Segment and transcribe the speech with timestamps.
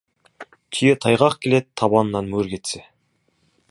[0.77, 2.87] Түйе тайғақ келеді, табанынан мөр кетсе.